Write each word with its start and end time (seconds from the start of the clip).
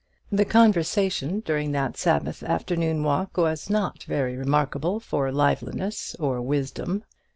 The 0.31 0.45
conversation 0.45 1.41
during 1.41 1.73
that 1.73 1.95
Sabbath 1.95 2.41
afternoon 2.41 3.03
walk 3.03 3.37
was 3.37 3.69
not 3.69 4.01
very 4.05 4.35
remarkable 4.35 4.99
for 4.99 5.31
liveliness 5.31 6.15
or 6.17 6.41
wisdom. 6.41 7.03